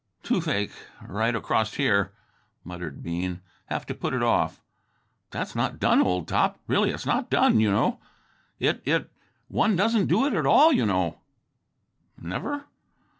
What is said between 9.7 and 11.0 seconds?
doesn't do it at all, you